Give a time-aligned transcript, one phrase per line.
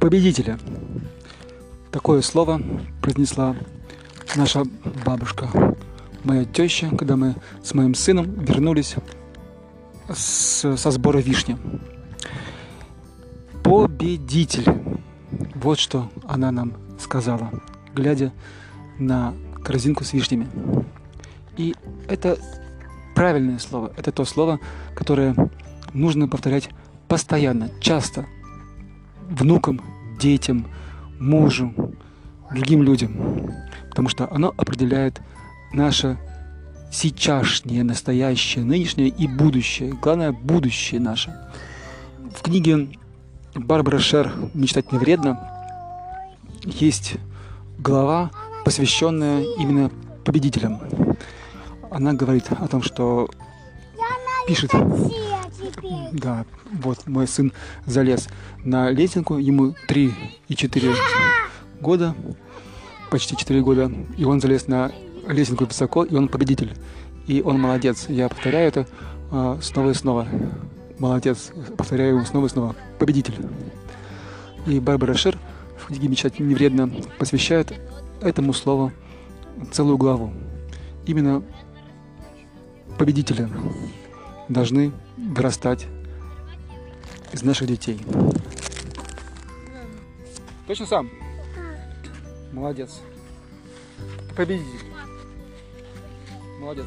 [0.00, 0.58] победителя.
[1.92, 2.60] Такое слово
[3.02, 3.54] произнесла
[4.34, 4.64] наша
[5.04, 5.48] бабушка,
[6.24, 8.96] моя теща, когда мы с моим сыном вернулись
[10.08, 11.56] с, со сбора вишни.
[13.62, 14.66] Победитель.
[15.54, 17.50] Вот что она нам сказала,
[17.94, 18.32] глядя
[18.98, 20.48] на корзинку с вишнями.
[21.56, 21.74] И
[22.08, 22.38] это
[23.14, 23.92] правильное слово.
[23.96, 24.58] Это то слово,
[24.94, 25.36] которое
[25.92, 26.70] нужно повторять
[27.08, 28.26] постоянно, часто.
[29.28, 29.80] Внукам,
[30.20, 30.66] детям,
[31.18, 31.74] мужу,
[32.52, 33.50] другим людям.
[33.88, 35.20] Потому что оно определяет
[35.72, 36.18] наше
[36.92, 39.92] сейчасшнее, настоящее, нынешнее и будущее.
[40.00, 41.34] Главное, будущее наше.
[42.36, 42.88] В книге
[43.54, 45.38] Барбара Шер «Мечтать не вредно»
[46.64, 47.14] есть
[47.78, 48.30] глава,
[48.64, 49.90] посвященная именно
[50.24, 50.80] победителям.
[51.90, 53.28] Она говорит о том, что
[54.46, 54.70] пишет,
[56.12, 57.52] да, вот мой сын
[57.86, 58.28] залез
[58.64, 60.14] на лесенку, ему 3
[60.48, 60.94] и 4
[61.80, 62.14] года,
[63.10, 64.92] почти 4 года, и он залез на
[65.28, 66.74] лесенку высоко, и он победитель.
[67.26, 68.06] И он молодец.
[68.08, 68.86] Я повторяю это
[69.30, 70.26] э, снова и снова.
[70.98, 71.52] Молодец.
[71.76, 72.76] Повторяю его снова и снова.
[72.98, 73.34] Победитель.
[74.66, 75.38] И Барбара Шер
[75.78, 77.72] в книге «Мечтать не вредно» посвящает
[78.20, 78.92] этому слову
[79.72, 80.32] целую главу.
[81.06, 81.42] Именно
[82.98, 83.48] победители
[84.50, 85.86] должны вырастать
[87.32, 88.00] из наших детей.
[90.66, 91.10] Точно сам?
[92.52, 93.00] Молодец.
[94.36, 94.86] Победитель.
[96.58, 96.86] Молодец.